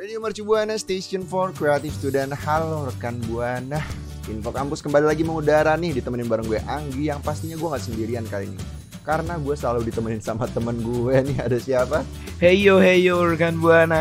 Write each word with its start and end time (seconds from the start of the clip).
Radio 0.00 0.16
Mercu 0.16 0.48
Buana 0.48 0.80
Station 0.80 1.20
for 1.28 1.52
Creative 1.52 1.92
Student. 1.92 2.32
Halo 2.32 2.88
rekan 2.88 3.20
Buana. 3.28 3.84
Info 4.32 4.48
kampus 4.48 4.80
kembali 4.80 5.04
lagi 5.04 5.28
mengudara 5.28 5.76
nih 5.76 6.00
Ditemenin 6.00 6.24
bareng 6.24 6.48
gue 6.48 6.56
Anggi 6.64 7.12
Yang 7.12 7.20
pastinya 7.20 7.56
gue 7.60 7.68
gak 7.68 7.84
sendirian 7.84 8.24
kali 8.24 8.48
ini 8.48 8.79
Karena 9.10 9.34
gue 9.42 9.58
selalu 9.58 9.90
ditemenin 9.90 10.22
sama 10.22 10.46
temen 10.46 10.78
gue 10.78 11.18
nih 11.26 11.42
Ada 11.42 11.58
siapa? 11.58 12.06
Heyo 12.40 12.80
heyo 12.80 13.20
rekan 13.28 13.60
buana, 13.60 14.00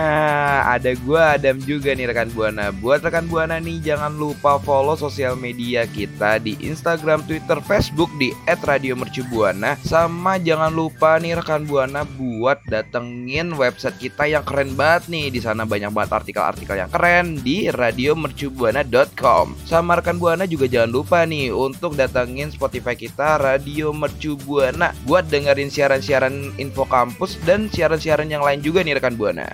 ada 0.63 0.95
gua 1.03 1.35
Adam 1.35 1.59
juga 1.59 1.91
nih 1.91 2.07
rekan 2.07 2.31
buana. 2.31 2.71
Buat 2.71 3.03
rekan 3.03 3.27
buana 3.27 3.59
nih 3.59 3.83
jangan 3.83 4.15
lupa 4.15 4.55
follow 4.63 4.95
sosial 4.95 5.35
media 5.35 5.83
kita 5.83 6.39
di 6.39 6.55
Instagram, 6.63 7.27
Twitter, 7.27 7.59
Facebook 7.67 8.07
di 8.15 8.31
@radiomercubuana. 8.47 9.75
Sama 9.83 10.39
jangan 10.39 10.71
lupa 10.71 11.19
nih 11.19 11.35
rekan 11.35 11.67
buana 11.67 12.07
buat 12.15 12.63
datengin 12.71 13.59
website 13.59 13.99
kita 13.99 14.31
yang 14.31 14.47
keren 14.47 14.71
banget 14.71 15.11
nih. 15.11 15.35
Di 15.35 15.43
sana 15.43 15.67
banyak 15.67 15.91
banget 15.91 16.23
artikel-artikel 16.23 16.79
yang 16.79 16.91
keren 16.95 17.43
di 17.43 17.67
radiomercubuana.com. 17.67 19.67
Sama 19.67 19.99
rekan 19.99 20.15
buana 20.15 20.47
juga 20.47 20.71
jangan 20.71 20.95
lupa 20.95 21.27
nih 21.27 21.51
untuk 21.51 21.99
datengin 21.99 22.55
Spotify 22.55 22.95
kita 22.95 23.35
Radio 23.35 23.91
Mercu 23.91 24.39
Buana 24.39 24.95
buat 25.07 25.29
dengerin 25.31 25.71
siaran-siaran 25.71 26.55
info 26.59 26.83
kampus 26.83 27.39
dan 27.47 27.71
siaran-siaran 27.71 28.27
yang 28.27 28.43
lain 28.43 28.59
juga 28.59 28.83
nih 28.83 28.97
rekan 28.99 29.15
Buana. 29.15 29.47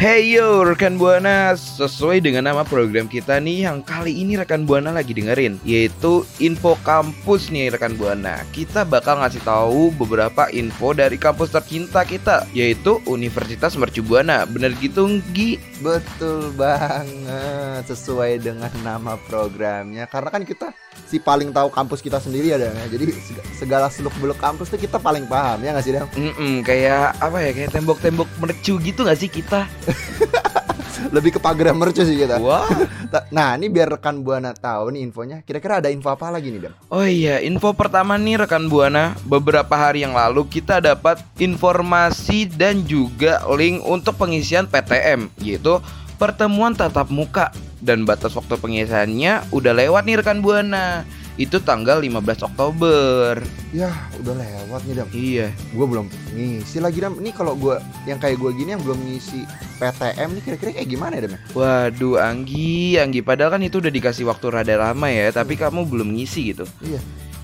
Hey 0.00 0.32
yo 0.32 0.64
rekan 0.64 0.96
Buana, 0.96 1.52
sesuai 1.52 2.24
dengan 2.24 2.48
nama 2.48 2.64
program 2.64 3.04
kita 3.04 3.36
nih 3.36 3.68
yang 3.68 3.84
kali 3.84 4.16
ini 4.24 4.32
rekan 4.32 4.64
Buana 4.64 4.96
lagi 4.96 5.12
dengerin 5.12 5.60
yaitu 5.60 6.24
info 6.40 6.80
kampus 6.80 7.52
nih 7.52 7.68
rekan 7.68 8.00
Buana. 8.00 8.40
Kita 8.48 8.88
bakal 8.88 9.20
ngasih 9.20 9.44
tahu 9.44 9.92
beberapa 9.92 10.48
info 10.56 10.96
dari 10.96 11.20
kampus 11.20 11.52
tercinta 11.52 12.00
kita 12.08 12.48
yaitu 12.56 12.96
Universitas 13.04 13.76
Mercu 13.76 14.00
Buana. 14.00 14.48
Bener 14.48 14.72
gitu 14.80 15.20
Gi? 15.36 15.60
Betul 15.80 16.52
banget 16.56 17.88
Sesuai 17.88 18.36
dengan 18.36 18.68
nama 18.84 19.16
programnya 19.16 20.04
Karena 20.04 20.28
kan 20.28 20.44
kita 20.44 20.76
si 21.08 21.16
paling 21.16 21.56
tahu 21.56 21.72
kampus 21.72 22.04
kita 22.04 22.20
sendiri 22.20 22.52
ada 22.52 22.68
ya 22.68 22.84
Jadi 22.92 23.16
seg- 23.16 23.44
segala 23.56 23.88
seluk 23.88 24.12
beluk 24.20 24.36
kampus 24.36 24.68
tuh 24.68 24.76
kita 24.76 25.00
paling 25.00 25.24
paham 25.24 25.64
ya 25.64 25.72
gak 25.72 25.84
sih 25.84 25.92
Dam? 25.96 26.04
Mm-mm, 26.12 26.60
kayak 26.60 27.16
apa 27.16 27.36
ya 27.40 27.50
kayak 27.56 27.70
tembok-tembok 27.72 28.28
mercu 28.36 28.76
gitu 28.76 29.08
gak 29.08 29.16
sih 29.16 29.32
kita? 29.32 29.64
Lebih 31.14 31.36
ke 31.36 31.40
pagar 31.40 31.72
mercu 31.72 32.04
sih 32.04 32.14
kita 32.14 32.36
Wah. 32.38 32.68
Nah 33.34 33.56
ini 33.58 33.66
biar 33.72 33.98
rekan 33.98 34.22
Buana 34.22 34.54
tahu 34.54 34.94
nih 34.94 35.02
infonya 35.02 35.42
Kira-kira 35.42 35.82
ada 35.82 35.88
info 35.90 36.12
apa 36.12 36.30
lagi 36.30 36.52
nih 36.52 36.68
Dam? 36.68 36.72
Oh 36.92 37.02
iya, 37.02 37.42
info 37.42 37.72
pertama 37.74 38.14
nih 38.20 38.44
rekan 38.46 38.68
Buana, 38.70 39.16
beberapa 39.26 39.72
hari 39.74 40.04
yang 40.06 40.14
lalu 40.14 40.46
kita 40.46 40.78
dapat 40.78 41.18
informasi 41.40 42.46
dan 42.46 42.84
juga 42.84 43.42
link 43.50 43.82
untuk 43.82 44.14
pengisian 44.20 44.68
PTM, 44.68 45.32
yaitu 45.42 45.80
pertemuan 46.20 46.76
tatap 46.76 47.08
muka 47.08 47.50
dan 47.80 48.04
batas 48.04 48.36
waktu 48.36 48.60
pengisiannya 48.60 49.50
udah 49.50 49.72
lewat 49.72 50.02
nih 50.04 50.20
rekan 50.20 50.44
Buana. 50.44 51.02
Itu 51.40 51.56
tanggal 51.64 52.04
15 52.04 52.52
Oktober. 52.52 53.40
Ya 53.72 53.88
udah 54.20 54.34
lewat 54.36 54.84
nih 54.84 54.94
Dam 55.00 55.08
Iya. 55.08 55.48
Gue 55.72 55.86
belum 55.88 56.12
ngisi 56.36 56.84
lagi 56.84 57.00
Dam 57.00 57.16
Ini 57.16 57.32
kalau 57.32 57.56
gue 57.56 57.80
yang 58.04 58.20
kayak 58.20 58.36
gue 58.36 58.50
gini 58.52 58.76
yang 58.76 58.84
belum 58.84 59.00
ngisi 59.08 59.48
PTM 59.80 60.36
nih 60.36 60.42
kira-kira 60.44 60.70
kayak 60.76 60.88
gimana 60.92 61.16
ya 61.16 61.22
Dam? 61.24 61.40
Waduh, 61.56 62.20
Anggi, 62.20 63.00
Anggi 63.00 63.24
padahal 63.24 63.56
kan 63.56 63.64
itu 63.64 63.80
udah 63.80 63.88
dikasih 63.88 64.28
waktu 64.28 64.52
rada 64.52 64.76
lama 64.76 65.08
ya, 65.08 65.32
tapi 65.32 65.56
kamu 65.56 65.88
belum 65.88 66.12
ngisi 66.12 66.52
gitu. 66.52 66.68
Iya 66.84 67.00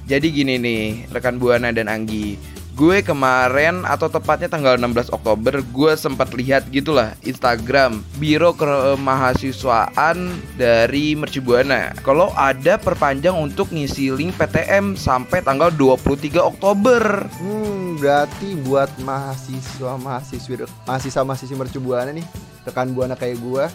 Jadi 0.07 0.27
gini 0.31 0.55
nih, 0.61 1.11
rekan 1.11 1.41
Buana 1.41 1.73
dan 1.73 1.89
Anggi. 1.89 2.37
Gue 2.77 3.01
kemarin 3.01 3.89
atau 3.89 4.05
tepatnya 4.05 4.53
tanggal 4.53 4.77
16 4.77 5.09
Oktober 5.09 5.65
gue 5.65 5.93
sempat 5.97 6.37
lihat 6.37 6.69
gitulah 6.69 7.17
Instagram 7.25 8.05
Biro 8.21 8.53
Kemahasiswaan 8.53 10.37
dari 10.61 11.17
Mercu 11.17 11.41
Buana. 11.41 11.97
Kalau 12.05 12.37
ada 12.37 12.77
perpanjang 12.77 13.33
untuk 13.33 13.73
ngisi 13.73 14.13
link 14.13 14.37
PTM 14.37 14.93
sampai 14.93 15.41
tanggal 15.41 15.73
23 15.73 16.37
Oktober. 16.37 17.25
Hmm, 17.41 17.97
berarti 17.97 18.61
buat 18.69 18.93
mahasiswa 19.01 19.97
mahasiswi 19.97 20.69
mahasiswa 20.85 21.25
mahasiswi 21.25 21.57
mercu 21.57 21.81
buana 21.81 22.13
nih, 22.13 22.29
rekan 22.69 22.93
buana 22.93 23.17
kayak 23.17 23.41
gua 23.41 23.73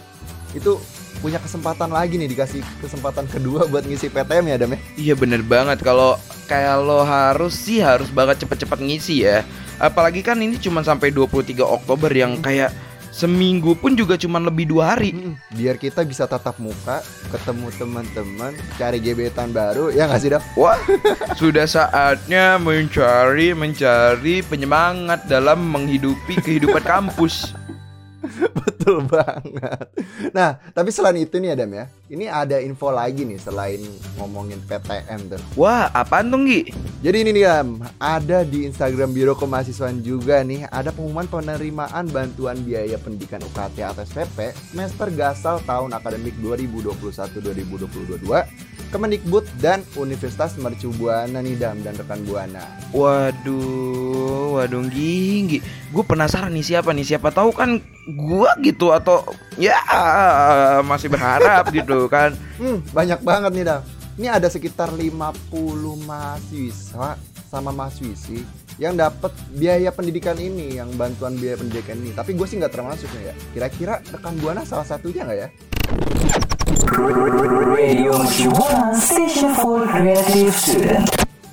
itu 0.54 0.78
punya 1.18 1.42
kesempatan 1.42 1.90
lagi 1.90 2.22
nih 2.22 2.30
dikasih 2.30 2.62
kesempatan 2.78 3.26
kedua 3.26 3.66
buat 3.66 3.82
ngisi 3.82 4.14
PTM 4.14 4.46
ya 4.46 4.56
Dam 4.62 4.74
ya. 4.74 4.80
Iya 4.94 5.14
bener 5.18 5.42
banget 5.42 5.82
kalau 5.82 6.14
kayak 6.52 6.84
lo 6.84 7.00
harus 7.00 7.56
sih 7.56 7.80
harus 7.80 8.12
banget 8.12 8.44
cepet-cepet 8.44 8.78
ngisi 8.84 9.24
ya. 9.24 9.40
Apalagi 9.80 10.20
kan 10.20 10.36
ini 10.36 10.60
cuma 10.60 10.84
sampai 10.84 11.08
23 11.08 11.64
Oktober 11.64 12.12
yang 12.12 12.44
kayak 12.44 12.68
seminggu 13.08 13.72
pun 13.72 13.96
juga 13.96 14.20
cuma 14.20 14.36
lebih 14.36 14.68
dua 14.68 14.92
hari. 14.92 15.16
Hmm, 15.16 15.36
biar 15.56 15.80
kita 15.80 16.04
bisa 16.04 16.28
tatap 16.28 16.60
muka, 16.60 17.00
ketemu 17.32 17.72
teman-teman, 17.80 18.52
cari 18.76 19.00
gebetan 19.00 19.48
baru 19.52 19.88
ya 19.88 20.04
nggak 20.04 20.20
sih 20.20 20.30
Dam? 20.32 20.44
Wah, 20.60 20.76
sudah 21.40 21.64
saatnya 21.64 22.60
mencari 22.60 23.56
mencari 23.56 24.44
penyemangat 24.44 25.24
dalam 25.24 25.60
menghidupi 25.72 26.36
kehidupan 26.36 26.84
kampus. 26.84 27.56
Betul 28.62 29.06
banget. 29.06 29.86
Nah, 30.30 30.58
tapi 30.72 30.90
selain 30.94 31.18
itu 31.18 31.38
nih 31.38 31.54
Adam 31.54 31.70
ya, 31.74 31.84
ini 32.08 32.26
ada 32.30 32.58
info 32.62 32.90
lagi 32.94 33.26
nih 33.26 33.38
selain 33.38 33.82
ngomongin 34.18 34.62
PTM 34.66 35.32
tuh. 35.32 35.42
Wah, 35.58 35.90
apaan 35.90 36.30
tuh 36.30 36.40
Gi? 36.46 36.62
Jadi 37.02 37.26
ini 37.26 37.34
nih 37.34 37.50
Dam, 37.50 37.82
ada 37.98 38.46
di 38.46 38.62
Instagram 38.62 39.10
Biro 39.10 39.34
Kemahasiswaan 39.34 40.06
juga 40.06 40.38
nih, 40.46 40.70
ada 40.70 40.94
pengumuman 40.94 41.26
penerimaan 41.26 42.06
bantuan 42.14 42.62
biaya 42.62 42.94
pendidikan 42.94 43.42
UKT 43.42 43.82
atau 43.82 44.06
SPP 44.06 44.54
semester 44.70 45.10
gasal 45.10 45.58
tahun 45.66 45.98
akademik 45.98 46.38
2021-2022 46.38 48.22
Kemendikbud 48.94 49.42
dan 49.58 49.82
Universitas 49.98 50.54
Mercu 50.62 50.94
Buana 50.94 51.42
nih 51.42 51.58
Dam 51.58 51.82
dan 51.82 51.98
rekan 51.98 52.22
Buana. 52.22 52.62
Waduh, 52.94 54.62
waduh 54.62 54.86
Gi, 54.86 55.18
Gi. 55.50 55.58
Gue 55.90 56.06
penasaran 56.06 56.54
nih 56.54 56.62
siapa 56.62 56.94
nih, 56.94 57.02
siapa 57.02 57.34
tahu 57.34 57.50
kan 57.50 57.82
gua 58.14 58.54
gitu 58.62 58.94
atau 58.94 59.26
ya 59.58 59.74
masih 60.86 61.10
berharap 61.10 61.66
gitu 61.74 62.06
kan. 62.06 62.38
Hmm, 62.62 62.78
banyak 62.94 63.18
banget 63.26 63.50
nih 63.58 63.66
Dam. 63.66 63.82
Ini 64.12 64.28
ada 64.28 64.44
sekitar 64.52 64.92
50 64.92 65.56
mahasiswa 66.04 67.16
sama 67.48 67.72
mahasiswi 67.72 68.44
yang 68.76 68.92
dapat 68.92 69.32
biaya 69.56 69.88
pendidikan 69.88 70.36
ini, 70.36 70.76
yang 70.76 70.92
bantuan 71.00 71.32
biaya 71.40 71.56
pendidikan 71.56 71.96
ini. 71.96 72.12
Tapi 72.12 72.36
gue 72.36 72.44
sih 72.44 72.60
nggak 72.60 72.76
termasuk 72.76 73.08
nih 73.08 73.32
ya. 73.32 73.34
Kira-kira 73.56 73.94
rekan 74.12 74.36
Buana 74.36 74.68
salah 74.68 74.84
satunya 74.84 75.24
nggak 75.24 75.38
ya? 75.40 75.48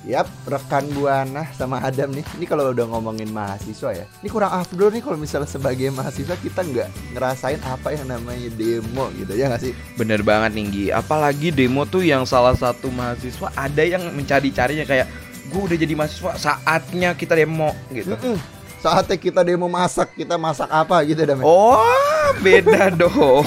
Yap, 0.00 0.32
rekan 0.48 0.88
Buana 0.96 1.44
sama 1.52 1.76
Adam 1.84 2.08
nih. 2.16 2.24
Ini 2.40 2.48
kalau 2.48 2.72
udah 2.72 2.88
ngomongin 2.88 3.28
mahasiswa 3.28 3.92
ya. 3.92 4.08
Ini 4.24 4.32
kurang 4.32 4.48
afdol 4.48 4.88
nih 4.96 5.04
kalau 5.04 5.20
misalnya 5.20 5.44
sebagai 5.44 5.92
mahasiswa 5.92 6.40
kita 6.40 6.64
nggak 6.64 6.88
ngerasain 7.12 7.60
apa 7.60 7.92
yang 7.92 8.08
namanya 8.08 8.48
demo 8.56 9.12
gitu 9.12 9.36
ya 9.36 9.52
nggak 9.52 9.60
sih? 9.60 9.76
Bener 10.00 10.24
banget 10.24 10.56
nih 10.56 10.64
Gi. 10.72 10.84
Apalagi 10.88 11.52
demo 11.52 11.84
tuh 11.84 12.00
yang 12.00 12.24
salah 12.24 12.56
satu 12.56 12.88
mahasiswa 12.88 13.52
ada 13.52 13.84
yang 13.84 14.00
mencari-carinya 14.16 14.88
kayak 14.88 15.04
gue 15.52 15.60
udah 15.68 15.76
jadi 15.76 15.92
mahasiswa 15.92 16.32
saatnya 16.40 17.12
kita 17.12 17.36
demo 17.36 17.76
gitu. 17.92 18.16
Mm-mm. 18.16 18.40
Saatnya 18.80 19.20
kita 19.20 19.44
demo 19.44 19.68
masak, 19.68 20.16
kita 20.16 20.40
masak 20.40 20.72
apa 20.72 21.04
gitu 21.04 21.28
Dam? 21.28 21.38
ya? 21.38 21.44
Oh, 21.44 22.32
beda 22.40 22.88
dong. 23.04 23.44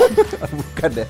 Bukan 0.54 1.02
deh. 1.02 1.10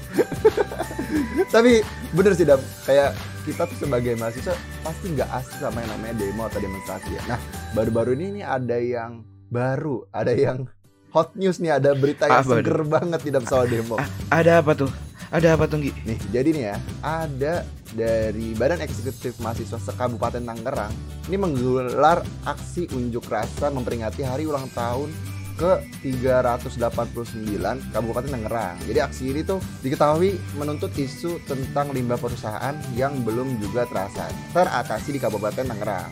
Tapi 1.51 1.83
bener 2.15 2.31
sih 2.31 2.47
Dam, 2.47 2.63
kayak 2.87 3.11
kita 3.43 3.67
tuh 3.67 3.77
sebagai 3.77 4.15
mahasiswa 4.15 4.55
pasti 4.81 5.05
nggak 5.13 5.29
asik 5.29 5.59
sama 5.59 5.83
yang 5.83 5.91
namanya 5.99 6.15
demo 6.17 6.43
atau 6.47 6.59
demonstrasi 6.63 7.09
ya. 7.13 7.21
Nah, 7.27 7.39
baru-baru 7.75 8.15
ini 8.15 8.41
nih 8.41 8.45
ada 8.47 8.77
yang 8.79 9.11
baru, 9.51 10.07
ada 10.09 10.33
yang 10.33 10.65
hot 11.11 11.35
news 11.37 11.59
nih, 11.59 11.77
ada 11.77 11.93
berita 11.93 12.25
yang 12.25 12.41
Apa 12.41 12.57
seger 12.57 12.81
banget 12.87 13.19
di 13.21 13.29
dalam 13.29 13.45
soal 13.45 13.67
demo. 13.69 13.99
Ah, 13.99 14.09
ada 14.31 14.63
apa 14.63 14.71
tuh? 14.73 14.91
Ada 15.33 15.57
apa 15.57 15.65
tuh 15.65 15.81
Gi? 15.81 15.91
Nih, 16.05 16.19
jadi 16.29 16.49
nih 16.53 16.63
ya, 16.73 16.77
ada 17.01 17.65
dari 17.93 18.57
Badan 18.57 18.81
Eksekutif 18.81 19.37
Mahasiswa 19.41 19.77
Sekabupaten 19.77 20.41
Tangerang 20.41 20.93
ini 21.29 21.37
menggelar 21.39 22.25
aksi 22.43 22.89
unjuk 22.91 23.29
rasa 23.29 23.69
memperingati 23.69 24.25
hari 24.25 24.49
ulang 24.49 24.67
tahun 24.73 25.13
ke 25.53 25.71
389 26.01 27.93
Kabupaten 27.93 28.31
Tangerang. 28.31 28.77
Jadi 28.89 28.99
aksi 28.99 29.23
ini 29.29 29.41
tuh 29.45 29.61
diketahui 29.85 30.35
menuntut 30.57 30.91
isu 30.97 31.41
tentang 31.45 31.93
limbah 31.93 32.17
perusahaan 32.17 32.75
yang 32.97 33.21
belum 33.21 33.61
juga 33.61 33.85
terasa 33.85 34.27
teratasi 34.51 35.15
di 35.15 35.19
Kabupaten 35.21 35.65
Tangerang. 35.69 36.11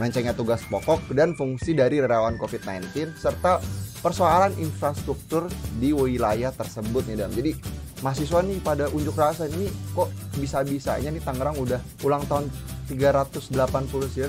Mencengnya 0.00 0.32
tugas 0.32 0.64
pokok 0.66 1.12
dan 1.12 1.36
fungsi 1.36 1.76
dari 1.76 2.00
relawan 2.00 2.40
COVID-19 2.40 3.14
serta 3.14 3.60
persoalan 4.02 4.56
infrastruktur 4.58 5.46
di 5.78 5.94
wilayah 5.94 6.50
tersebut 6.50 7.06
nih 7.06 7.16
Dam. 7.22 7.30
Jadi 7.30 7.52
mahasiswa 8.02 8.42
nih 8.42 8.58
pada 8.58 8.90
unjuk 8.90 9.14
rasa 9.14 9.46
ini 9.46 9.70
kok 9.94 10.10
bisa-bisanya 10.34 11.14
nih 11.14 11.22
Tangerang 11.22 11.54
udah 11.54 11.78
ulang 12.02 12.26
tahun 12.26 12.50
389 12.88 13.52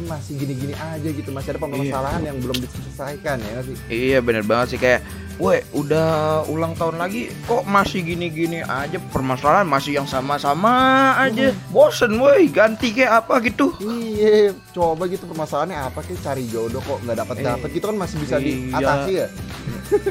masih 0.06 0.34
gini-gini 0.38 0.74
aja 0.74 1.10
gitu. 1.10 1.30
Masih 1.30 1.56
ada 1.56 1.62
permasalahan 1.62 2.22
yang 2.24 2.38
belum 2.38 2.58
diselesaikan 2.60 3.38
ya 3.42 3.60
sih? 3.66 3.76
Iya 3.90 4.20
bener 4.22 4.44
banget 4.46 4.78
sih. 4.78 4.80
Kayak 4.80 5.02
Weh 5.42 5.66
udah 5.74 6.46
ulang 6.46 6.78
tahun 6.78 7.02
lagi 7.02 7.34
kok 7.50 7.66
masih 7.66 8.06
gini-gini 8.06 8.62
aja? 8.62 9.02
Permasalahan 9.10 9.66
masih 9.66 9.98
yang 9.98 10.06
sama-sama 10.06 10.70
aja. 11.18 11.50
Bosen 11.74 12.22
woi 12.22 12.54
ganti 12.54 12.94
kayak 12.94 13.26
apa 13.26 13.42
gitu? 13.42 13.74
Iya 13.82 14.54
coba 14.78 15.10
gitu 15.10 15.26
permasalahannya 15.26 15.90
apa 15.90 16.06
sih 16.06 16.14
cari 16.22 16.46
jodoh 16.46 16.86
kok 16.86 17.02
nggak 17.02 17.18
dapat 17.18 17.36
dapat 17.42 17.66
Eh, 17.66 17.74
gitu 17.74 17.86
kan 17.90 17.98
masih 17.98 18.18
bisa 18.22 18.38
iya. 18.38 18.78
diatasi 18.78 19.12
ya? 19.18 19.28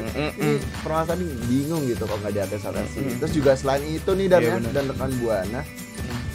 Ini 0.03 0.59
permasalahan 0.83 1.23
bingung 1.47 1.87
gitu 1.87 2.03
kok 2.03 2.19
nggak 2.19 2.33
diatasi 2.43 2.67
Mm-mm. 2.67 3.19
terus 3.23 3.31
juga 3.31 3.51
selain 3.55 3.83
itu 3.87 4.11
nih 4.11 4.27
dan 4.27 4.41
Iya, 4.43 4.53
ya, 4.59 4.71
dan 4.75 4.83
rekan 4.91 5.11
buana 5.23 5.61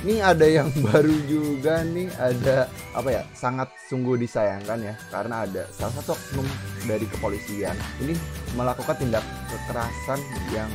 ini 0.06 0.22
ada 0.22 0.46
yang 0.46 0.68
baru 0.86 1.14
juga 1.26 1.82
nih 1.82 2.10
ada 2.18 2.70
apa 2.94 3.08
ya 3.10 3.22
sangat 3.34 3.70
sungguh 3.88 4.18
disayangkan 4.20 4.78
ya 4.82 4.94
karena 5.10 5.46
ada 5.46 5.62
salah 5.74 5.94
satu 6.02 6.14
oknum 6.14 6.46
dari 6.86 7.06
kepolisian. 7.08 7.74
Ini 8.02 8.14
melakukan 8.54 8.94
tindak 8.98 9.24
kekerasan 9.50 10.20
yang 10.54 10.70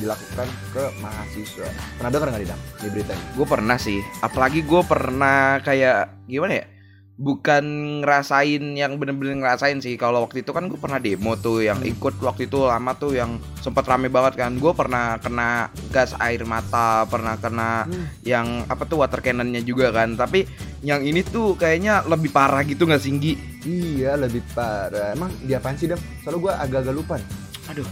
dilakukan 0.00 0.48
ke 0.72 0.84
mahasiswa. 1.04 1.68
Pernah 2.00 2.10
dengar 2.10 2.28
nggak 2.32 2.40
nih 2.40 2.48
Dam, 2.48 2.60
di 2.80 2.88
berita 2.88 3.12
ini 3.12 3.24
Gue 3.36 3.44
pernah 3.44 3.76
sih 3.76 4.00
apalagi 4.24 4.64
gue 4.64 4.82
pernah 4.88 5.60
kayak 5.60 6.24
gimana 6.24 6.64
ya 6.64 6.79
bukan 7.20 7.64
ngerasain 8.00 8.64
yang 8.72 8.96
bener-bener 8.96 9.36
ngerasain 9.36 9.76
sih 9.76 10.00
kalau 10.00 10.24
waktu 10.24 10.40
itu 10.40 10.56
kan 10.56 10.72
gue 10.72 10.80
pernah 10.80 10.96
demo 10.96 11.36
tuh 11.36 11.60
yang 11.60 11.84
ikut 11.84 12.16
waktu 12.24 12.48
itu 12.48 12.64
lama 12.64 12.96
tuh 12.96 13.12
yang 13.12 13.36
sempat 13.60 13.84
rame 13.84 14.08
banget 14.08 14.40
kan 14.40 14.56
gue 14.56 14.72
pernah 14.72 15.20
kena 15.20 15.68
gas 15.92 16.16
air 16.16 16.48
mata 16.48 17.04
pernah 17.04 17.36
kena 17.36 17.84
Hmm. 17.84 18.08
yang 18.24 18.46
apa 18.66 18.88
tuh 18.88 19.04
water 19.04 19.20
cannonnya 19.20 19.60
juga 19.60 19.92
kan 19.92 20.16
tapi 20.16 20.48
yang 20.80 21.04
ini 21.04 21.20
tuh 21.20 21.54
kayaknya 21.54 22.00
lebih 22.08 22.32
parah 22.32 22.64
gitu 22.64 22.88
nggak 22.88 23.04
singgi 23.04 23.36
iya 23.68 24.16
lebih 24.16 24.40
parah 24.56 25.12
emang 25.12 25.28
diapain 25.44 25.76
sih 25.76 25.92
Dam? 25.92 26.00
soalnya 26.24 26.40
gue 26.40 26.52
agak-agak 26.56 26.94
lupa 26.96 27.14
nih. 27.20 27.28
aduh 27.68 27.86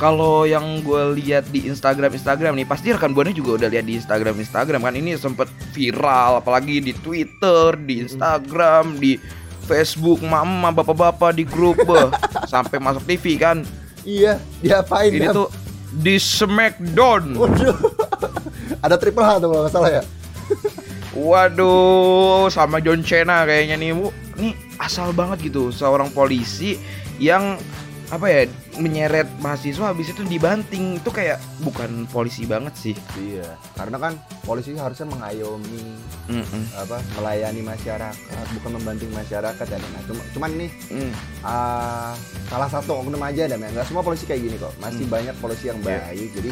kalau 0.00 0.48
yang 0.48 0.80
gue 0.80 1.20
lihat 1.20 1.52
di 1.52 1.68
Instagram 1.68 2.16
Instagram 2.16 2.56
nih 2.56 2.64
pasti 2.64 2.88
rekan 2.88 3.12
buana 3.12 3.36
juga 3.36 3.60
udah 3.60 3.68
lihat 3.68 3.84
di 3.84 4.00
Instagram 4.00 4.40
Instagram 4.40 4.80
kan? 4.80 4.96
Ini 4.96 5.20
sempet 5.20 5.52
viral 5.76 6.40
apalagi 6.40 6.80
di 6.80 6.96
Twitter 6.96 7.76
di 7.76 8.08
Instagram 8.08 8.96
di 8.96 9.20
Facebook 9.68 10.24
mama 10.24 10.72
bapak-bapak 10.72 11.36
di 11.36 11.44
grup 11.44 11.84
sampai 12.52 12.80
masuk 12.80 13.04
TV 13.04 13.36
kan? 13.36 13.60
Iya 14.08 14.40
diapain 14.64 15.12
ini 15.12 15.28
tuh 15.28 15.52
di 15.92 16.16
Smackdown. 16.16 17.36
Waduh. 17.36 17.76
ada 18.80 18.96
triple 18.96 19.20
H 19.20 19.36
tuh 19.36 19.52
kalau 19.52 19.62
nggak 19.68 19.74
salah 19.76 19.90
ya? 20.00 20.02
Waduh 21.12 22.48
sama 22.48 22.80
John 22.80 23.04
Cena 23.04 23.44
kayaknya 23.44 23.76
nih 23.76 23.92
bu. 23.92 24.08
Nih 24.40 24.56
asal 24.80 25.12
banget 25.12 25.52
gitu 25.52 25.68
seorang 25.68 26.08
polisi 26.08 26.80
yang 27.20 27.60
apa 28.10 28.26
ya 28.26 28.42
menyeret 28.74 29.30
mahasiswa 29.38 29.86
habis 29.86 30.10
itu 30.10 30.22
dibanting 30.24 30.98
itu 30.98 31.08
kayak 31.08 31.38
bukan 31.60 32.04
polisi 32.06 32.42
banget 32.42 32.74
sih 32.74 32.94
Iya, 33.14 33.46
karena 33.72 33.96
kan 33.96 34.12
polisi 34.42 34.74
harusnya 34.74 35.06
mengayomi 35.06 35.94
Mm-mm. 36.26 36.62
apa 36.74 36.98
melayani 37.14 37.62
masyarakat, 37.62 38.14
bukan 38.52 38.70
membanting 38.76 39.10
masyarakat 39.10 39.62
ya. 39.64 39.78
Nah, 39.78 40.02
cuma, 40.04 40.22
cuman 40.30 40.50
ini 40.52 40.66
Mm. 40.88 41.12
ah, 41.40 42.14
salah 42.46 42.66
satu 42.66 42.98
oknum 42.98 43.18
aja 43.20 43.46
dan. 43.46 43.58
Nggak 43.60 43.82
semua 43.84 44.02
polisi 44.02 44.26
kayak 44.26 44.42
gini 44.42 44.56
kok. 44.56 44.74
Masih 44.78 45.06
Hmm. 45.06 45.12
banyak 45.12 45.34
polisi 45.38 45.64
yang 45.66 45.78
Iya. 45.80 46.02
baik. 46.06 46.28
Jadi 46.32 46.50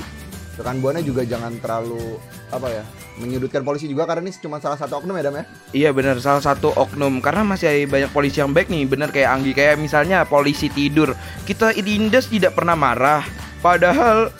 rekan 0.55 0.79
buana 0.79 0.99
juga 0.99 1.23
jangan 1.23 1.55
terlalu 1.59 2.19
apa 2.51 2.67
ya 2.69 2.83
menyudutkan 3.19 3.61
polisi 3.61 3.85
juga 3.85 4.03
karena 4.05 4.23
ini 4.23 4.35
cuma 4.35 4.59
salah 4.59 4.75
satu 4.75 4.97
oknum 4.97 5.15
ya 5.15 5.25
Dam 5.25 5.37
ya. 5.37 5.45
Iya 5.71 5.91
benar 5.91 6.17
salah 6.19 6.41
satu 6.41 6.71
oknum 6.71 7.19
karena 7.19 7.43
masih 7.43 7.85
banyak 7.85 8.09
polisi 8.09 8.39
yang 8.39 8.51
baik 8.51 8.67
nih 8.67 8.87
bener 8.87 9.11
kayak 9.11 9.31
Anggi 9.31 9.53
kayak 9.53 9.77
misalnya 9.77 10.23
polisi 10.23 10.67
tidur 10.69 11.13
kita 11.43 11.75
diindes 11.75 12.27
tidak 12.27 12.55
pernah 12.55 12.73
marah 12.73 13.27
padahal 13.59 14.31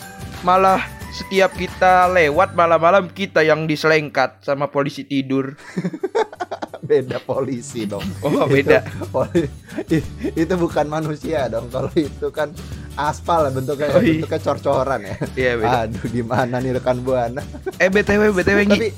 malah 0.41 0.79
setiap 1.09 1.51
kita 1.51 2.07
lewat 2.07 2.53
malam-malam 2.53 3.09
kita 3.09 3.41
yang 3.41 3.65
diselengkat 3.65 4.39
sama 4.39 4.65
polisi 4.65 5.03
tidur 5.03 5.53
Beda 6.79 7.19
polisi 7.19 7.85
dong. 7.85 8.01
oh 8.23 8.47
beda 8.47 8.81
Poli- 9.11 9.51
i- 9.91 10.05
itu 10.41 10.53
bukan 10.55 10.87
manusia 10.87 11.45
dong. 11.45 11.67
Kalau 11.69 11.91
itu 11.93 12.27
kan 12.31 12.49
aspal 13.01 13.41
ya 13.41 13.51
bentuknya, 13.51 13.87
Oh, 13.89 13.99
iya. 13.99 14.19
bentuknya 14.19 14.39
cor-coran 14.41 14.99
ya. 15.01 15.15
iya 15.35 15.51
beda 15.55 15.77
Aduh 15.85 16.05
gimana 16.05 16.55
nih 16.57 16.71
rekan 16.73 16.99
buana. 16.99 17.41
eh 17.75 17.87
btw 17.87 18.29
btw. 18.29 18.59
Tapi 18.65 18.89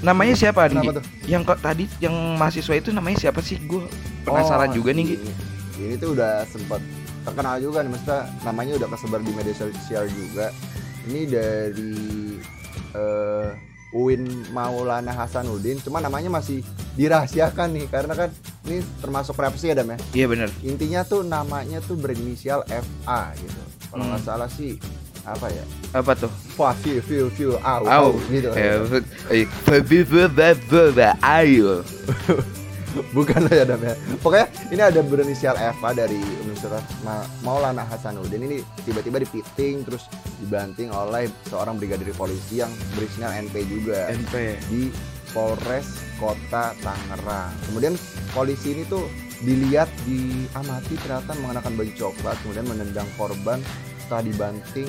namanya 0.00 0.32
siapa 0.34 0.64
tuh? 0.66 1.04
yang 1.24 1.42
kok 1.42 1.60
tadi 1.60 1.84
yang 1.98 2.10
mahasiswa 2.34 2.74
itu 2.74 2.88
namanya 2.88 3.20
siapa 3.20 3.40
sih 3.40 3.60
gue 3.60 3.84
penasaran 4.22 4.68
Oh, 4.68 4.74
juga 4.74 4.90
nih 4.90 5.12
ini, 5.12 5.32
ini 5.78 5.94
tuh 5.94 6.12
udah 6.12 6.44
sempat 6.46 6.80
terkenal 7.20 7.60
juga 7.60 7.84
nih 7.84 7.90
maksudnya 7.90 8.20
namanya 8.40 8.72
udah 8.76 8.88
kesebar 8.88 9.20
di 9.20 9.30
media 9.30 9.52
sosial 9.52 10.04
juga 10.08 10.48
ini 11.04 11.20
dari 11.24 11.92
eh 12.92 13.48
Uin 13.90 14.22
Maulana 14.50 15.10
Hasanuddin 15.10 15.82
cuma 15.82 15.98
namanya 15.98 16.30
masih 16.30 16.62
dirahasiakan 16.94 17.74
nih 17.74 17.86
karena 17.90 18.14
kan 18.14 18.30
ini 18.64 18.80
termasuk 19.02 19.34
privacy 19.34 19.68
ya 19.68 19.74
Dam 19.74 19.90
ya 19.90 19.98
iya 20.14 20.26
bener 20.30 20.48
intinya 20.62 21.02
tuh 21.02 21.22
namanya 21.22 21.82
tuh 21.82 21.98
berinisial 21.98 22.62
FA 22.66 23.34
gitu 23.34 23.62
kalau 23.90 24.06
nggak 24.06 24.22
Hmm. 24.22 24.28
salah 24.30 24.46
sih 24.46 24.78
apa 25.26 25.50
ya 25.50 25.64
apa 25.92 26.12
tuh 26.16 26.30
Wah, 26.54 26.76
view, 26.84 27.00
view, 27.00 27.24
view, 27.32 27.52
au, 27.60 27.82
Au. 27.88 28.08
gitu. 28.28 28.52
Eh, 28.52 28.84
eh, 29.32 29.48
ayo 31.20 31.80
Bukan 33.16 33.46
lah 33.46 33.54
ya 33.54 33.64
Dam 33.66 33.82
ya. 33.82 33.94
Pokoknya 34.20 34.46
ini 34.74 34.82
ada 34.82 35.00
berinisial 35.02 35.54
FA 35.78 35.90
dari 35.94 36.18
Universitas 36.42 36.82
Ma- 37.06 37.26
Maulana 37.46 37.86
Hasanuddin 37.86 38.42
ini 38.44 38.62
tiba-tiba 38.82 39.22
dipiting 39.22 39.86
terus 39.86 40.10
dibanting 40.42 40.90
oleh 40.90 41.30
seorang 41.46 41.78
brigadir 41.78 42.10
polisi 42.14 42.58
yang 42.62 42.70
berinisial 42.98 43.30
NP 43.30 43.54
juga 43.68 44.10
NP 44.10 44.34
di 44.68 44.82
Polres 45.30 45.86
Kota 46.18 46.74
Tangerang. 46.82 47.54
Kemudian 47.70 47.94
polisi 48.34 48.74
ini 48.74 48.82
tuh 48.90 49.06
dilihat 49.40 49.88
diamati 50.04 50.94
ternyata 51.00 51.32
mengenakan 51.40 51.72
baju 51.72 51.92
coklat 51.96 52.36
kemudian 52.44 52.66
menendang 52.68 53.08
korban 53.16 53.56
setelah 54.04 54.20
dibanting 54.20 54.88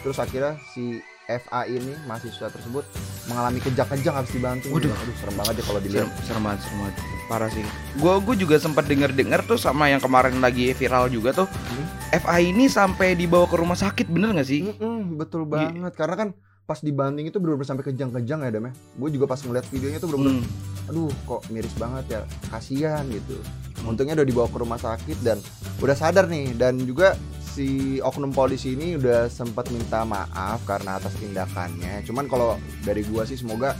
terus 0.00 0.16
akhirnya 0.16 0.56
si 0.72 1.04
FA 1.38 1.62
ini 1.64 1.94
mahasiswa 2.04 2.46
tersebut 2.46 2.82
mengalami 3.24 3.58
kejang-kejang 3.58 4.14
habis 4.16 4.30
dibanting. 4.30 4.70
Waduh. 4.70 4.90
Aduh 4.90 5.14
serem 5.16 5.34
banget 5.34 5.54
ya 5.54 5.64
kalau 5.64 5.80
dilihat. 5.80 6.06
serem, 6.08 6.24
serem 6.24 6.42
banget, 6.42 6.60
serem 6.60 6.78
banget. 6.78 6.94
Parah 7.24 7.48
sih. 7.48 7.64
Gue 7.94 8.14
gue 8.20 8.36
juga 8.36 8.56
sempat 8.56 8.84
denger 8.84 9.10
dengar 9.12 9.40
tuh 9.44 9.54
sama 9.54 9.86
yang 9.86 9.98
kemarin 9.98 10.38
lagi 10.38 10.72
viral 10.72 11.06
juga 11.06 11.30
tuh. 11.32 11.46
Hmm. 11.46 11.86
FA 12.12 12.36
ini 12.38 12.66
sampai 12.66 13.14
dibawa 13.14 13.46
ke 13.46 13.54
rumah 13.54 13.76
sakit 13.76 14.06
bener 14.06 14.34
gak 14.34 14.44
sih? 14.44 14.66
Mm-mm, 14.66 15.14
betul 15.16 15.46
Iya. 15.46 15.70
banget 15.70 15.92
karena 15.94 16.16
kan 16.16 16.28
pas 16.64 16.78
dibanting 16.78 17.26
itu 17.26 17.38
benar-benar 17.38 17.66
sampai 17.68 17.84
kejang-kejang 17.84 18.40
ya 18.40 18.50
Dam 18.50 18.66
ya. 18.66 18.72
Gue 18.96 19.08
juga 19.10 19.26
pas 19.26 19.38
ngeliat 19.38 19.66
videonya 19.66 19.98
tuh 19.98 20.08
benar-benar 20.08 20.42
Hmm. 20.42 20.88
aduh 20.88 21.10
kok 21.24 21.40
miris 21.48 21.74
banget 21.74 22.04
ya. 22.08 22.20
Kasihan 22.46 23.06
gitu. 23.06 23.38
Untungnya 23.80 24.12
udah 24.12 24.26
dibawa 24.26 24.46
ke 24.46 24.58
rumah 24.58 24.76
sakit 24.76 25.18
dan 25.20 25.38
udah 25.78 25.94
sadar 25.94 26.26
nih 26.26 26.50
dan 26.52 26.76
juga 26.80 27.14
si 27.50 27.98
oknum 27.98 28.30
polisi 28.30 28.78
ini 28.78 28.94
udah 28.94 29.26
sempat 29.26 29.68
minta 29.74 30.06
maaf 30.06 30.62
karena 30.64 30.96
atas 30.96 31.14
tindakannya. 31.18 32.06
Cuman 32.06 32.30
kalau 32.30 32.54
dari 32.86 33.02
gua 33.06 33.26
sih 33.26 33.34
semoga 33.36 33.74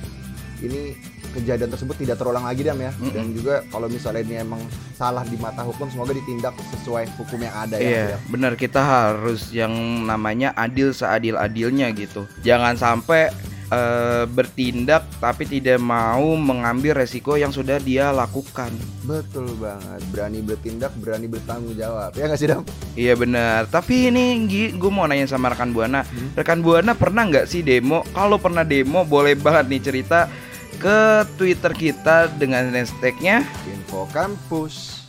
ini 0.60 0.98
kejadian 1.30 1.70
tersebut 1.70 1.94
tidak 1.94 2.18
terulang 2.18 2.42
lagi 2.42 2.66
Dam 2.66 2.76
ya. 2.82 2.90
Mm-mm. 2.98 3.14
Dan 3.14 3.26
juga 3.32 3.62
kalau 3.70 3.86
misalnya 3.86 4.22
ini 4.26 4.34
emang 4.42 4.60
salah 4.98 5.22
di 5.24 5.38
mata 5.38 5.62
hukum 5.62 5.86
semoga 5.88 6.12
ditindak 6.12 6.52
sesuai 6.76 7.08
hukum 7.16 7.40
yang 7.40 7.54
ada 7.54 7.78
Iya, 7.80 8.14
ya. 8.14 8.18
bener 8.28 8.58
kita 8.58 8.82
harus 8.82 9.48
yang 9.54 9.72
namanya 10.04 10.52
adil 10.58 10.90
seadil-adilnya 10.92 11.94
gitu. 11.94 12.26
Jangan 12.42 12.76
sampai 12.76 13.30
eh, 13.70 14.24
bertindak 14.26 15.06
tapi 15.22 15.46
tidak 15.46 15.78
mau 15.80 16.34
mengambil 16.36 16.98
resiko 16.98 17.38
yang 17.38 17.54
sudah 17.54 17.78
dia 17.78 18.10
lakukan. 18.10 18.70
Betul 19.06 19.50
banget. 19.56 20.00
Berani 20.10 20.40
bertindak, 20.44 20.92
berani 20.98 21.26
bertanggung 21.30 21.74
jawab. 21.78 22.12
Ya 22.18 22.26
nggak 22.28 22.38
sih 22.38 22.48
Dam? 22.50 22.62
Iya 22.98 23.14
benar. 23.16 23.70
Tapi 23.70 24.10
ini 24.10 24.46
gue 24.74 24.90
mau 24.92 25.06
nanya 25.06 25.30
sama 25.30 25.50
rekan 25.54 25.70
buana. 25.70 26.02
Hmm. 26.04 26.34
Rekan 26.36 26.60
buana 26.60 26.92
pernah 26.92 27.24
nggak 27.26 27.46
sih 27.48 27.62
demo? 27.64 28.02
Kalau 28.12 28.36
pernah 28.36 28.66
demo, 28.66 29.06
boleh 29.06 29.38
banget 29.38 29.64
nih 29.70 29.82
cerita 29.82 30.28
ke 30.80 31.28
Twitter 31.36 31.72
kita 31.76 32.32
dengan 32.40 32.72
hashtagnya 32.72 33.44
Info 33.68 34.08
kampus. 34.08 35.04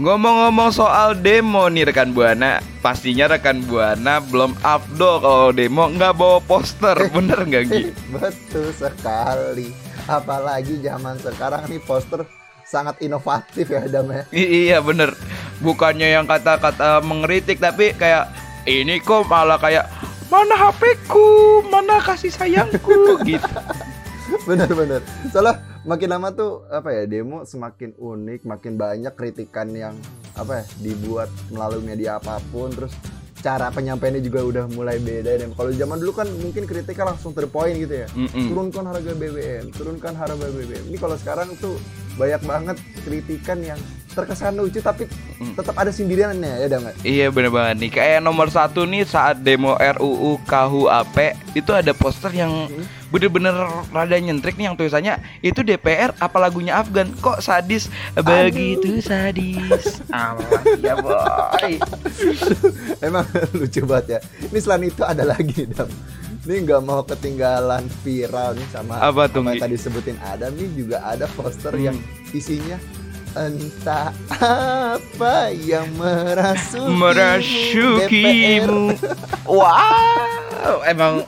Ngomong-ngomong 0.00 0.72
soal 0.72 1.12
demo 1.12 1.68
nih 1.68 1.84
rekan 1.84 2.16
Buana 2.16 2.56
Pastinya 2.80 3.28
rekan 3.28 3.60
Buana 3.60 4.16
belum 4.24 4.56
afdol 4.58 5.20
kalau 5.20 5.50
demo 5.52 5.92
nggak 5.92 6.16
bawa 6.16 6.40
poster 6.40 6.96
Bener 7.14 7.44
nggak 7.44 7.64
Gi? 7.68 7.82
Betul 8.08 8.72
sekali. 8.72 9.76
Apalagi 10.08 10.80
zaman 10.80 11.20
sekarang 11.20 11.68
nih 11.68 11.84
poster 11.84 12.24
sangat 12.64 12.96
inovatif 12.98 13.68
ya 13.68 13.84
Adam 13.84 14.08
ya. 14.08 14.22
I- 14.32 14.50
iya 14.64 14.78
bener 14.80 15.12
Bukannya 15.60 16.08
yang 16.08 16.24
kata-kata 16.24 17.04
mengeritik 17.04 17.60
Tapi 17.60 17.92
kayak 17.92 18.32
ini 18.64 19.04
kok 19.04 19.28
malah 19.28 19.60
kayak 19.60 19.84
Mana 20.32 20.56
HP-ku, 20.56 21.28
mana 21.68 22.00
kasih 22.00 22.32
sayangku 22.32 23.20
gitu 23.28 23.52
Bener-bener. 24.48 25.04
Soalnya 25.28 25.60
makin 25.84 26.08
lama 26.12 26.28
tuh 26.32 26.68
apa 26.68 26.92
ya 26.92 27.02
demo 27.08 27.44
semakin 27.48 27.96
unik, 27.96 28.44
makin 28.44 28.76
banyak 28.76 29.14
kritikan 29.16 29.72
yang 29.72 29.96
apa 30.36 30.62
ya 30.62 30.64
dibuat 30.84 31.28
melalui 31.48 31.82
media 31.84 32.20
apa 32.20 32.38
pun, 32.52 32.68
terus 32.72 32.92
cara 33.40 33.72
penyampaiannya 33.72 34.20
juga 34.20 34.40
udah 34.44 34.64
mulai 34.68 35.00
beda 35.00 35.40
dan 35.40 35.56
kalau 35.56 35.72
zaman 35.72 35.96
dulu 35.96 36.12
kan 36.12 36.28
mungkin 36.44 36.68
kritiknya 36.68 37.16
langsung 37.16 37.32
terpoin 37.32 37.72
gitu 37.72 38.04
ya. 38.04 38.08
Mm-mm. 38.12 38.52
Turunkan 38.52 38.84
harga 38.84 39.12
BBM, 39.16 39.64
turunkan 39.72 40.12
harga 40.12 40.46
BBM. 40.46 40.92
Ini 40.92 40.98
kalau 41.00 41.16
sekarang 41.16 41.48
tuh 41.56 41.80
banyak 42.20 42.42
banget 42.44 42.76
kritikan 43.00 43.64
yang 43.64 43.80
terkesan 44.10 44.54
lucu 44.54 44.78
tapi 44.78 45.06
Mm. 45.36 45.56
tetap 45.56 45.72
ada 45.72 45.88
sindirannya 45.88 46.52
ya 46.58 46.68
Dam. 46.68 46.84
Iya 47.00 47.26
bener 47.28 47.48
banget 47.48 47.76
nih 47.78 47.90
Kayak 47.90 48.20
nomor 48.20 48.46
satu 48.46 48.84
nih 48.84 49.02
saat 49.02 49.40
demo 49.40 49.72
RUU 49.72 50.36
KUHP 50.42 51.16
Itu 51.54 51.72
ada 51.72 51.90
poster 51.90 52.28
yang 52.30 52.68
bener-bener 53.08 53.56
rada 53.88 54.14
nyentrik 54.14 54.54
nih 54.54 54.68
yang 54.68 54.76
tulisannya 54.76 55.16
Itu 55.40 55.62
DPR 55.62 56.12
apa 56.14 56.36
lagunya 56.38 56.76
Afgan 56.76 57.08
Kok 57.14 57.40
sadis 57.40 57.88
Begitu 58.12 59.00
sadis 59.00 60.04
Alah 60.06 60.44
ya 60.84 60.92
boy 60.94 61.80
Emang 63.00 63.24
lucu 63.52 63.80
banget 63.82 64.06
ya. 64.10 64.18
Ini 64.44 64.58
selain 64.58 64.84
itu 64.84 65.02
ada 65.02 65.24
lagi 65.24 65.64
Dam. 65.66 65.88
Ini 66.40 66.56
nggak 66.62 66.82
mau 66.82 67.00
ketinggalan 67.00 67.84
viral 68.00 68.52
nih 68.54 68.68
sama 68.68 68.96
Apa 68.98 69.24
tuh, 69.24 69.40
sama 69.40 69.52
yang 69.52 69.62
tadi 69.62 69.76
sebutin 69.78 70.16
Adam 70.20 70.52
nih 70.52 70.68
juga 70.74 71.00
ada 71.00 71.24
poster 71.30 71.72
Hmm. 71.72 71.84
yang 71.86 71.96
isinya 72.30 72.76
entah 73.36 74.10
apa 74.40 75.52
yang 75.54 75.86
merasuki 75.94 76.90
Merasukimu 76.90 78.98
Wow 79.46 80.82
Emang 80.86 81.26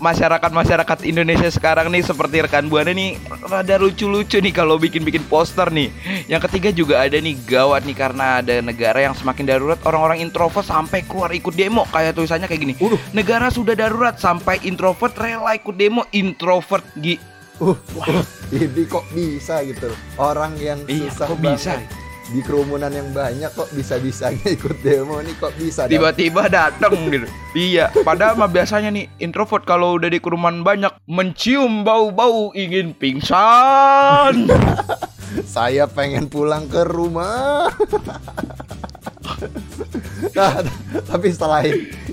masyarakat-masyarakat 0.00 1.04
Indonesia 1.04 1.46
sekarang 1.52 1.92
nih 1.92 2.00
seperti 2.00 2.40
rekan 2.40 2.72
buana 2.72 2.90
nih 2.90 3.20
rada 3.46 3.76
lucu-lucu 3.76 4.40
nih 4.40 4.50
kalau 4.50 4.80
bikin-bikin 4.80 5.20
poster 5.28 5.68
nih. 5.68 5.92
Yang 6.26 6.48
ketiga 6.48 6.68
juga 6.72 7.04
ada 7.04 7.20
nih 7.20 7.36
gawat 7.44 7.84
nih 7.84 7.94
karena 7.94 8.40
ada 8.40 8.64
negara 8.64 9.04
yang 9.04 9.12
semakin 9.12 9.44
darurat 9.44 9.78
orang-orang 9.84 10.24
introvert 10.24 10.64
sampai 10.64 11.04
keluar 11.04 11.28
ikut 11.30 11.52
demo 11.52 11.84
kayak 11.92 12.16
tulisannya 12.16 12.48
kayak 12.48 12.62
gini. 12.64 12.74
Negara 13.12 13.52
sudah 13.52 13.76
darurat 13.76 14.16
sampai 14.16 14.58
introvert 14.64 15.12
rela 15.20 15.52
ikut 15.54 15.76
demo 15.76 16.08
introvert 16.16 16.82
Gi. 16.96 17.29
Uh, 17.60 17.76
uh, 17.76 18.24
ini 18.56 18.88
kok 18.88 19.04
bisa 19.12 19.60
gitu. 19.68 19.92
Orang 20.16 20.56
yang 20.56 20.80
Iya, 20.88 21.12
susah 21.12 21.26
kok 21.28 21.38
banget 21.44 21.60
bisa? 21.60 21.72
di 22.30 22.40
kerumunan 22.46 22.94
yang 22.94 23.10
banyak 23.10 23.50
kok 23.52 23.68
bisa-bisanya 23.74 24.46
ikut 24.56 24.80
demo 24.80 25.20
nih 25.20 25.34
kok 25.36 25.52
bisa? 25.60 25.84
Tiba-tiba 25.90 26.48
datang 26.48 26.94
gitu. 27.10 27.26
Iya, 27.52 27.92
padahal 28.00 28.38
mah 28.38 28.48
biasanya 28.48 28.88
nih 28.94 29.10
introvert 29.20 29.66
kalau 29.66 29.98
udah 29.98 30.08
di 30.08 30.22
kerumunan 30.22 30.64
banyak 30.64 30.94
mencium 31.04 31.84
bau-bau 31.84 32.54
ingin 32.56 32.96
pingsan. 32.96 34.48
Saya 35.46 35.86
pengen 35.86 36.26
pulang 36.26 36.66
ke 36.66 36.82
rumah. 36.86 37.70
nah, 40.38 40.58
tapi 41.06 41.30
setelah 41.30 41.62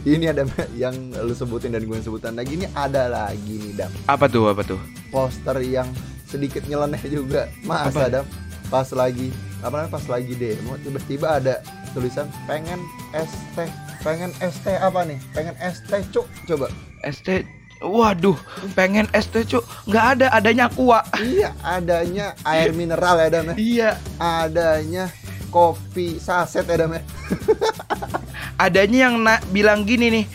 ini 0.03 0.29
ada 0.29 0.43
yang 0.83 0.93
lu 1.17 1.33
sebutin 1.33 1.73
dan 1.73 1.83
gue 1.83 1.97
sebutan. 1.97 2.35
Lagi 2.35 2.57
ini 2.57 2.67
ada 2.73 3.07
lagi 3.07 3.57
nih 3.57 3.73
Dam. 3.73 3.91
Apa 4.05 4.27
tuh? 4.27 4.51
Apa 4.51 4.61
tuh? 4.61 4.79
poster 5.07 5.55
yang 5.63 5.87
sedikit 6.27 6.67
nyeleneh 6.67 6.99
juga. 7.07 7.47
Masa 7.63 7.89
Apa? 7.89 8.11
Dam? 8.11 8.25
Pas 8.67 8.87
lagi 8.91 9.31
apa 9.57 9.73
namanya 9.73 9.89
pas 9.89 10.05
lagi 10.05 10.37
demo 10.37 10.77
tiba-tiba 10.85 11.41
ada 11.41 11.65
tulisan 11.89 12.29
pengen 12.45 12.77
ST 13.09 13.57
pengen 14.03 14.29
ST 14.37 14.67
apa 14.69 15.07
nih? 15.07 15.17
Pengen 15.31 15.55
ST 15.57 15.91
cuk. 16.11 16.27
Coba. 16.45 16.67
ST 17.07 17.47
Waduh, 17.77 18.33
pengen 18.73 19.05
ST 19.13 19.45
cuk. 19.45 19.61
Nggak 19.85 20.05
ada, 20.17 20.25
adanya 20.33 20.65
aqua. 20.65 21.05
Iya 21.21 21.53
adanya 21.61 22.33
air 22.41 22.73
mineral 22.73 23.21
ya 23.21 23.29
Dam 23.29 23.53
ya? 23.53 23.55
Iya, 23.55 23.89
adanya 24.17 25.05
kopi 25.47 26.17
saset 26.17 26.65
ya 26.65 26.75
Dam 26.75 26.97
ya 26.97 27.01
adanya 28.57 29.09
yang 29.09 29.15
na- 29.21 29.43
bilang 29.49 29.85
gini 29.85 30.09
nih 30.11 30.25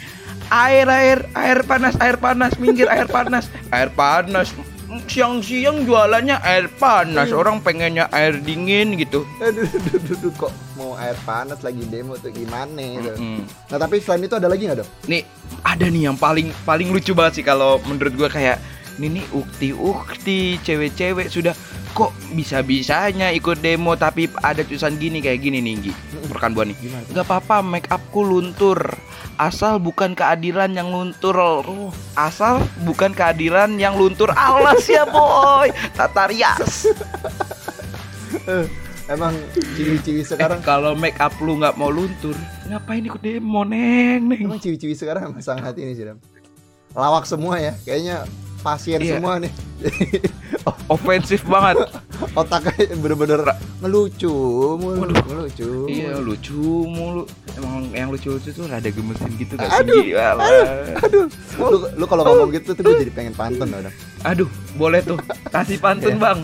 Air, 0.53 0.85
air, 0.85 1.19
air 1.33 1.65
panas, 1.65 1.97
air 1.97 2.21
panas, 2.21 2.61
minggir 2.61 2.85
air 2.87 3.09
panas 3.09 3.49
Air 3.75 3.89
panas 3.89 4.53
Siang-siang 5.09 5.89
jualannya 5.89 6.37
air 6.45 6.69
panas 6.69 7.33
Orang 7.33 7.65
pengennya 7.65 8.13
air 8.13 8.37
dingin 8.37 8.93
gitu 8.95 9.25
aduh, 9.41 9.65
aduh, 9.65 9.97
aduh, 9.97 10.17
aduh, 10.21 10.33
kok 10.37 10.53
mau 10.77 10.93
air 11.01 11.17
panas 11.25 11.65
lagi 11.65 11.81
demo 11.87 12.19
tuh 12.19 12.29
gimana 12.29 12.77
gitu. 12.77 13.13
Mm-mm. 13.17 13.41
Nah 13.71 13.79
tapi 13.79 14.03
selain 14.03 14.27
itu 14.27 14.37
ada 14.37 14.51
lagi 14.51 14.67
nggak 14.67 14.85
dong? 14.85 14.91
Nih, 15.07 15.23
ada 15.63 15.87
nih 15.87 16.11
yang 16.11 16.19
paling 16.19 16.53
paling 16.67 16.91
lucu 16.91 17.15
banget 17.15 17.41
sih 17.41 17.45
kalau 17.47 17.81
menurut 17.87 18.13
gua 18.13 18.29
kayak 18.29 18.59
ini 18.99 19.21
nih 19.21 19.27
ukti-ukti 19.33 20.61
cewek-cewek 20.61 21.31
sudah 21.31 21.55
kok 21.93 22.11
bisa-bisanya 22.33 23.29
ikut 23.31 23.61
demo 23.61 23.93
tapi 23.95 24.27
ada 24.41 24.61
tulisan 24.61 24.97
gini 24.97 25.21
kayak 25.21 25.41
gini 25.41 25.61
nih 25.61 25.75
Gi. 25.79 25.93
Rekan 26.33 26.53
gua 26.53 26.65
nih. 26.65 26.77
Gak 27.13 27.25
apa-apa 27.25 27.61
make 27.61 27.89
upku 27.89 28.21
luntur. 28.21 28.81
Asal 29.37 29.77
bukan 29.77 30.13
keadilan 30.13 30.73
yang 30.73 30.89
luntur. 30.89 31.37
Asal 32.13 32.61
bukan 32.83 33.13
keadilan 33.13 33.77
yang 33.77 33.95
luntur. 33.95 34.33
Alas 34.33 34.85
ya 34.85 35.05
boy. 35.05 35.69
Tatarias 35.97 36.89
Emang 39.11 39.35
ciwi-ciwi 39.53 40.23
sekarang 40.25 40.63
Eh, 40.63 40.65
Kalau 40.65 40.97
make 40.97 41.19
up 41.21 41.35
lu 41.37 41.59
nggak 41.59 41.77
mau 41.77 41.93
luntur 41.93 42.33
Ngapain 42.65 43.03
ikut 43.05 43.21
demo 43.21 43.61
neng 43.67 44.31
neng? 44.31 44.41
Emang 44.49 44.63
ciwi-ciwi 44.63 44.95
sekarang 44.97 45.37
sangat 45.43 45.77
ini 45.77 45.93
sih. 45.93 46.07
Lawak 46.93 47.25
semua 47.25 47.57
ya, 47.57 47.73
kayaknya 47.85 48.25
pasien 48.63 48.99
Iya. 48.99 49.19
semua 49.19 49.37
nih. 49.37 49.53
Ofensif 50.89 51.43
banget 51.43 51.91
Otaknya 52.39 52.95
bener-bener 52.95 53.43
ngelucu, 53.81 54.31
mulu, 54.79 55.11
ngelucu. 55.27 55.91
Iya 55.91 56.23
lucu 56.23 56.55
mulu 56.87 57.27
Emang 57.53 57.91
yang 57.91 58.09
lucu-lucu 58.09 58.49
tuh 58.49 58.65
rada 58.65 58.87
gemesin 58.87 59.35
gitu 59.35 59.59
gak 59.59 59.67
Aduh, 59.75 59.99
sih 59.99 60.15
Gi? 60.15 60.17
Alah. 60.17 60.47
Lu, 61.59 61.77
lu 61.93 62.05
kalau 62.07 62.23
ngomong 62.23 62.55
gitu 62.55 62.73
tuh 62.73 62.83
gue 62.85 63.03
jadi 63.03 63.13
pengen 63.13 63.35
pantun 63.35 63.69
Dam. 63.69 63.91
Aduh 64.23 64.47
boleh 64.73 65.03
tuh 65.03 65.19
Kasih 65.51 65.77
pantun 65.77 66.15
Iya. 66.15 66.23
bang 66.23 66.39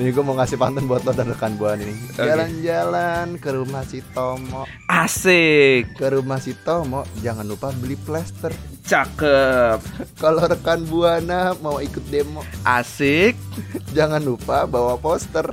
Nih 0.00 0.16
gue 0.16 0.24
mau 0.24 0.32
ngasih 0.32 0.56
pantun 0.56 0.88
buat 0.88 1.04
lo 1.04 1.12
dan 1.12 1.28
rekan 1.28 1.60
buan 1.60 1.76
ini. 1.76 1.92
Jalan-jalan 2.16 3.36
ke 3.36 3.52
rumah 3.52 3.84
si 3.84 4.00
Tomo, 4.16 4.64
Asik. 4.88 5.92
Ke 5.92 6.16
rumah 6.16 6.40
si 6.40 6.56
Tomo, 6.56 7.04
jangan 7.20 7.44
lupa 7.44 7.68
beli 7.76 8.00
plester. 8.00 8.48
Cakep. 8.80 9.76
Kalau 10.24 10.48
rekan 10.48 10.88
buana 10.88 11.52
mau 11.60 11.84
ikut 11.84 12.00
demo, 12.08 12.40
Asik. 12.64 13.36
Jangan 13.96 14.24
lupa 14.24 14.64
bawa 14.64 14.96
poster. 14.96 15.44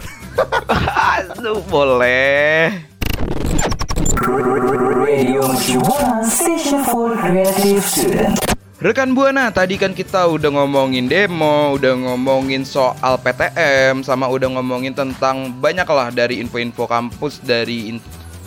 Aduh 1.27 1.60
boleh 1.68 2.72
Rekan 8.77 9.17
Buana, 9.17 9.50
tadi 9.50 9.74
kan 9.74 9.89
kita 9.89 10.29
udah 10.29 10.53
ngomongin 10.53 11.10
demo, 11.10 11.74
udah 11.74 11.98
ngomongin 11.98 12.62
soal 12.62 13.17
PTM, 13.17 14.05
sama 14.05 14.29
udah 14.29 14.53
ngomongin 14.53 14.93
tentang 14.93 15.50
banyak 15.50 15.89
lah 15.89 16.13
dari 16.13 16.38
info-info 16.38 16.86
kampus 16.86 17.41
dari 17.41 17.98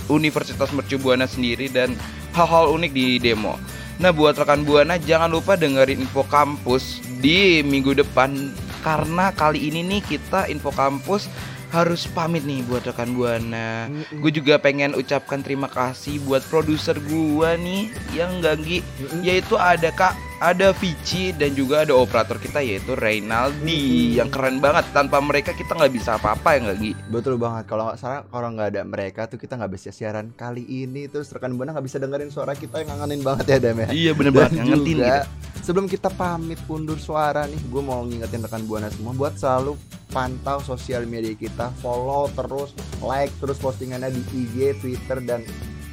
Universitas 0.06 0.70
Mercu 0.70 1.02
Buana 1.02 1.26
sendiri 1.26 1.66
dan 1.66 1.98
hal-hal 2.30 2.70
unik 2.70 2.92
di 2.94 3.18
demo. 3.18 3.58
Nah, 3.98 4.14
buat 4.14 4.38
rekan 4.38 4.62
Buana 4.62 5.02
jangan 5.02 5.34
lupa 5.34 5.58
dengerin 5.58 5.98
info 5.98 6.22
kampus 6.22 7.02
di 7.18 7.66
minggu 7.66 7.98
depan 7.98 8.54
karena 8.86 9.34
kali 9.34 9.66
ini 9.66 9.82
nih 9.82 10.14
kita 10.14 10.46
info 10.46 10.70
kampus 10.70 11.26
harus 11.70 12.06
pamit 12.10 12.42
nih 12.42 12.66
buat 12.66 12.82
rekan 12.82 13.14
buana. 13.14 13.86
Mm-mm. 13.86 14.20
Gue 14.20 14.30
juga 14.34 14.58
pengen 14.58 14.98
ucapkan 14.98 15.40
terima 15.40 15.70
kasih 15.70 16.18
buat 16.26 16.42
produser 16.50 16.98
gua 17.06 17.54
nih 17.54 17.90
yang 18.14 18.42
ganggi 18.42 18.82
Mm-mm. 18.82 19.22
yaitu 19.22 19.54
ada 19.54 19.94
Kak 19.94 20.29
ada 20.40 20.72
Vici 20.72 21.36
dan 21.36 21.52
juga 21.52 21.84
ada 21.84 21.92
operator 21.92 22.40
kita 22.40 22.64
yaitu 22.64 22.96
Reynaldi 22.96 24.16
yang 24.16 24.32
keren 24.32 24.56
banget 24.56 24.88
tanpa 24.96 25.20
mereka 25.20 25.52
kita 25.52 25.76
nggak 25.76 25.92
bisa 25.92 26.16
apa-apa 26.16 26.56
ya 26.56 26.58
nggak 26.64 26.78
Gi? 26.80 26.92
Betul 27.12 27.36
banget. 27.36 27.68
Kalau 27.68 27.92
nggak 27.92 27.98
salah, 28.00 28.24
kalau 28.24 28.48
nggak 28.56 28.68
ada 28.72 28.82
mereka 28.88 29.28
tuh 29.28 29.36
kita 29.36 29.60
nggak 29.60 29.72
bisa 29.76 29.92
siaran 29.92 30.32
kali 30.32 30.64
ini. 30.64 31.12
Terus 31.12 31.28
rekan 31.28 31.52
buana 31.60 31.76
nggak 31.76 31.84
bisa 31.84 32.00
dengerin 32.00 32.32
suara 32.32 32.56
kita 32.56 32.80
yang 32.80 32.96
ngangenin 32.96 33.20
banget 33.20 33.44
ya 33.52 33.58
Dam 33.60 33.78
ya. 33.84 33.88
Iya 33.92 34.12
bener 34.16 34.32
banget 34.32 34.52
ngangetin 34.56 34.96
juga, 34.96 35.12
gitu. 35.12 35.28
sebelum 35.60 35.86
kita 35.92 36.08
pamit 36.16 36.60
undur 36.72 36.96
suara 36.96 37.44
nih, 37.44 37.60
gue 37.60 37.82
mau 37.84 38.00
ngingetin 38.08 38.40
rekan 38.40 38.64
buana 38.64 38.88
semua 38.88 39.12
buat 39.12 39.36
selalu 39.36 39.76
pantau 40.10 40.58
sosial 40.64 41.04
media 41.04 41.36
kita, 41.36 41.70
follow 41.84 42.26
terus, 42.32 42.72
like 43.04 43.30
terus 43.38 43.60
postingannya 43.60 44.10
di 44.10 44.22
IG, 44.34 44.80
Twitter 44.80 45.20
dan 45.22 45.44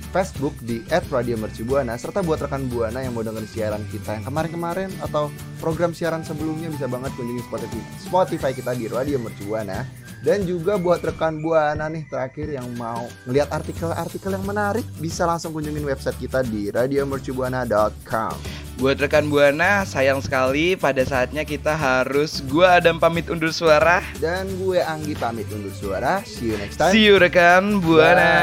Facebook 0.09 0.55
di 0.63 0.81
@radiomercubuana 0.87 1.95
serta 1.99 2.23
buat 2.23 2.39
rekan 2.41 2.67
buana 2.71 3.03
yang 3.03 3.13
mau 3.13 3.23
dengerin 3.23 3.49
siaran 3.49 3.83
kita 3.91 4.17
yang 4.17 4.25
kemarin-kemarin 4.25 4.89
atau 5.03 5.29
program 5.59 5.91
siaran 5.91 6.23
sebelumnya 6.23 6.71
bisa 6.71 6.87
banget 6.87 7.11
kunjungi 7.15 7.43
Spotify, 7.45 7.81
Spotify 7.99 8.51
kita 8.55 8.71
di 8.73 8.85
Radio 8.87 9.17
Mercubuana 9.19 9.83
dan 10.25 10.43
juga 10.49 10.81
buat 10.81 11.03
rekan 11.03 11.43
buana 11.43 11.85
nih 11.87 12.09
terakhir 12.09 12.49
yang 12.49 12.65
mau 12.75 13.05
ngeliat 13.29 13.53
artikel-artikel 13.53 14.33
yang 14.33 14.45
menarik 14.45 14.85
bisa 14.97 15.29
langsung 15.29 15.53
kunjungin 15.53 15.85
website 15.85 16.17
kita 16.17 16.41
di 16.41 16.73
radiomercubuana.com. 16.73 18.35
Buat 18.77 19.01
rekan 19.01 19.25
buana 19.25 19.89
sayang 19.89 20.21
sekali 20.21 20.77
pada 20.77 21.01
saatnya 21.01 21.41
kita 21.41 21.73
harus 21.73 22.45
gua 22.45 22.77
Adam 22.77 23.01
pamit 23.01 23.25
undur 23.25 23.49
suara. 23.49 24.05
Dan 24.21 24.45
gue 24.61 24.77
Anggi 24.77 25.17
pamit 25.17 25.49
undur 25.49 25.73
suara. 25.73 26.21
See 26.21 26.53
you 26.53 26.57
next 26.61 26.77
time. 26.77 26.93
See 26.93 27.09
you 27.09 27.17
rekan 27.17 27.81
buana. 27.81 28.37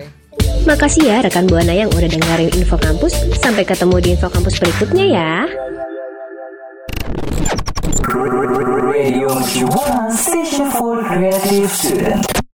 Bye. 0.00 0.19
Makasih 0.68 1.02
ya 1.08 1.16
rekan 1.24 1.48
Buana 1.48 1.72
yang 1.72 1.88
udah 1.88 2.08
dengerin 2.08 2.52
Info 2.56 2.76
Kampus. 2.76 3.16
Sampai 3.40 3.64
ketemu 3.64 3.96
di 4.00 4.08
Info 4.12 4.28
Kampus 4.28 4.60
berikutnya 4.60 5.06
ya. 5.08 5.32
Radio 8.80 9.30
Station 10.12 10.68
for 10.72 11.00
Creative 11.04 11.72
Student. 11.72 12.39